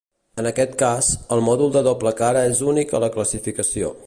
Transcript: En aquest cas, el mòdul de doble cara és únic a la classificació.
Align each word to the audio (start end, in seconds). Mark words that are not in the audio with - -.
En 0.43 0.47
aquest 0.51 0.71
cas, 0.81 1.11
el 1.37 1.45
mòdul 1.49 1.71
de 1.77 1.85
doble 1.91 2.17
cara 2.23 2.45
és 2.55 2.65
únic 2.73 2.97
a 3.01 3.05
la 3.09 3.15
classificació. 3.19 3.99